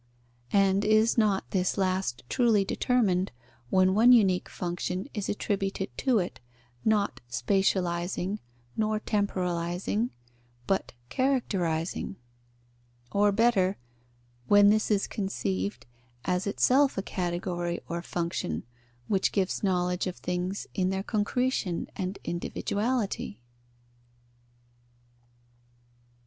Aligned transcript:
And 0.51 0.83
is 0.83 1.15
not 1.15 1.51
this 1.51 1.77
last 1.77 2.23
truly 2.27 2.65
determined, 2.65 3.31
when 3.69 3.93
one 3.93 4.11
unique 4.11 4.49
function 4.49 5.07
is 5.13 5.29
attributed 5.29 5.95
to 5.99 6.17
it, 6.17 6.39
not 6.83 7.21
spatializing 7.29 8.39
nor 8.75 8.99
temporalizing, 8.99 10.09
but 10.65 10.93
characterizing? 11.09 12.15
Or, 13.11 13.31
better, 13.31 13.77
when 14.47 14.71
this 14.71 14.89
is 14.89 15.05
conceived 15.05 15.85
as 16.25 16.47
itself 16.47 16.97
a 16.97 17.03
category 17.03 17.79
or 17.87 18.01
function, 18.01 18.63
which 19.07 19.31
gives 19.31 19.61
knowledge 19.61 20.07
of 20.07 20.15
things 20.15 20.65
in 20.73 20.89
their 20.89 21.03
concretion 21.03 21.85
and 21.95 22.17
individuality? 22.23 23.39